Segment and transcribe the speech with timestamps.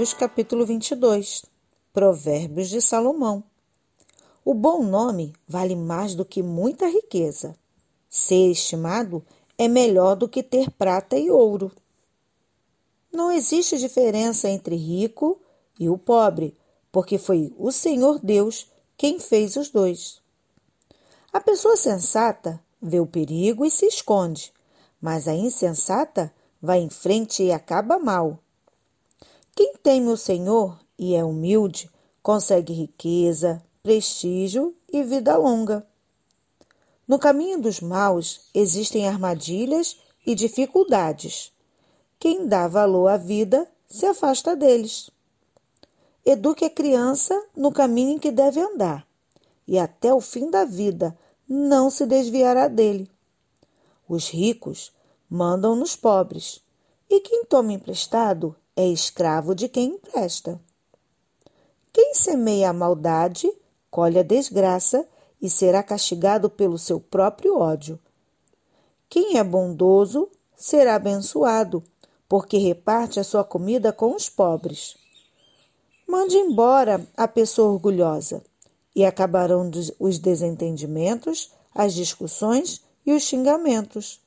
[0.00, 1.44] Provérbios capítulo 22
[1.92, 3.44] Provérbios de Salomão
[4.42, 7.54] O bom nome vale mais do que muita riqueza.
[8.08, 9.22] Ser estimado
[9.58, 11.70] é melhor do que ter prata e ouro.
[13.12, 15.38] Não existe diferença entre rico
[15.78, 16.56] e o pobre,
[16.90, 20.22] porque foi o Senhor Deus quem fez os dois.
[21.30, 24.50] A pessoa sensata vê o perigo e se esconde,
[24.98, 28.38] mas a insensata vai em frente e acaba mal.
[29.54, 31.90] Quem teme o Senhor e é humilde
[32.22, 35.86] consegue riqueza, prestígio e vida longa.
[37.06, 41.52] No caminho dos maus existem armadilhas e dificuldades.
[42.18, 45.10] Quem dá valor à vida se afasta deles.
[46.24, 49.06] Eduque a criança no caminho em que deve andar,
[49.66, 53.10] e até o fim da vida não se desviará dele.
[54.08, 54.92] Os ricos
[55.28, 56.62] mandam nos pobres,
[57.08, 60.58] e quem toma emprestado é escravo de quem empresta.
[61.92, 63.50] Quem semeia a maldade,
[63.90, 65.06] colhe a desgraça
[65.40, 67.98] e será castigado pelo seu próprio ódio.
[69.06, 71.84] Quem é bondoso será abençoado,
[72.26, 74.96] porque reparte a sua comida com os pobres.
[76.08, 78.42] Mande embora a pessoa orgulhosa,
[78.96, 84.20] e acabarão os desentendimentos, as discussões e os xingamentos.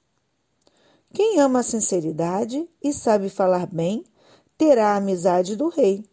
[1.12, 4.04] Quem ama a sinceridade e sabe falar bem,
[4.58, 6.04] terá a amizade do rei.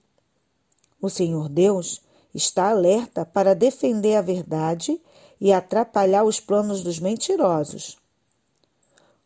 [1.01, 2.03] O Senhor Deus
[2.35, 5.01] está alerta para defender a verdade
[5.41, 7.99] e atrapalhar os planos dos mentirosos.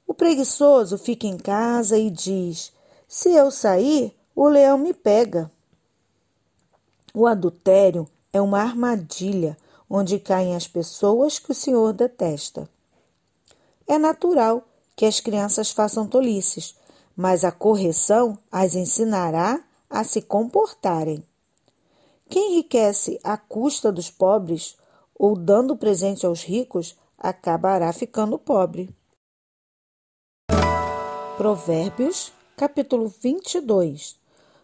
[0.06, 2.72] O preguiçoso fica em casa e diz:
[3.08, 5.50] Se eu sair, o leão me pega.
[7.12, 9.56] O adultério é uma armadilha
[9.88, 12.68] onde caem as pessoas que o Senhor detesta.
[13.86, 16.76] É natural que as crianças façam tolices,
[17.16, 21.22] mas a correção as ensinará a se comportarem.
[22.28, 24.76] Quem enriquece à custa dos pobres
[25.14, 28.94] ou dando presente aos ricos acabará ficando pobre.
[31.36, 34.18] Provérbios, capítulo 22,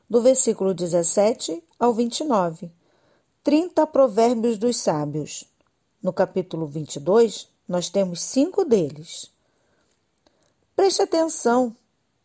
[0.08, 2.70] do versículo 17 ao 29.
[3.42, 5.44] 30 provérbios dos sábios.
[6.02, 9.30] No capítulo 22, nós temos cinco deles.
[10.74, 11.74] Preste atenção,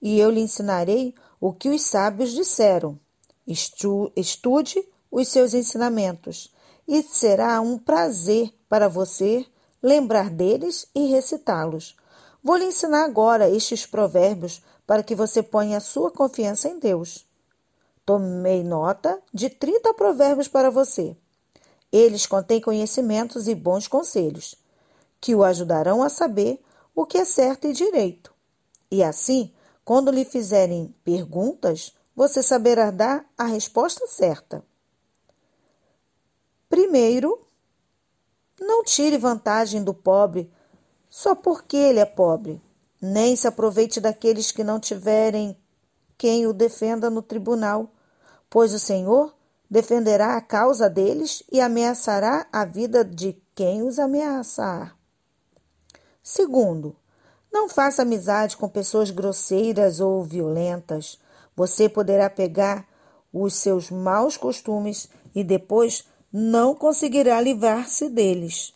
[0.06, 3.00] e eu lhe ensinarei o que os sábios disseram.
[3.48, 6.54] Estude os seus ensinamentos,
[6.88, 9.44] e será um prazer para você
[9.82, 11.96] lembrar deles e recitá-los.
[12.44, 17.26] Vou lhe ensinar agora estes provérbios para que você ponha a sua confiança em Deus.
[18.06, 21.18] Tomei nota de 30 provérbios para você.
[21.92, 24.54] Eles contêm conhecimentos e bons conselhos,
[25.20, 26.62] que o ajudarão a saber
[26.94, 28.32] o que é certo e direito.
[28.92, 29.52] E assim,
[29.86, 34.62] quando lhe fizerem perguntas, você saberá dar a resposta certa.
[36.68, 37.40] Primeiro,
[38.60, 40.52] não tire vantagem do pobre
[41.10, 42.62] só porque ele é pobre,
[43.02, 45.58] nem se aproveite daqueles que não tiverem
[46.18, 47.92] quem o defenda no tribunal
[48.56, 49.36] pois o Senhor
[49.70, 54.98] defenderá a causa deles e ameaçará a vida de quem os ameaçar.
[56.24, 56.96] Segundo,
[57.56, 61.18] não faça amizade com pessoas grosseiras ou violentas.
[61.56, 62.86] Você poderá pegar
[63.32, 68.74] os seus maus costumes e depois não conseguirá livrar-se deles.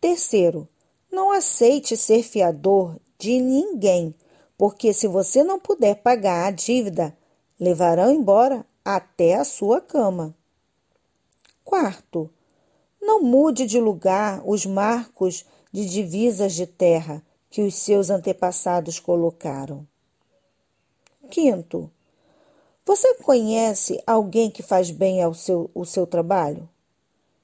[0.00, 0.68] Terceiro,
[1.10, 4.12] não aceite ser fiador de ninguém,
[4.56, 7.16] porque se você não puder pagar a dívida,
[7.60, 10.34] levarão embora até a sua cama.
[11.64, 12.28] Quarto,
[13.00, 19.86] não mude de lugar os marcos de divisas de terra que os seus antepassados colocaram.
[21.30, 21.90] Quinto,
[22.86, 26.68] você conhece alguém que faz bem ao seu, o seu trabalho?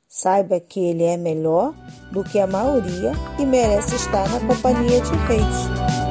[0.08, 1.74] Saiba que ele é melhor
[2.12, 6.03] do que a maioria e merece estar na companhia de reis.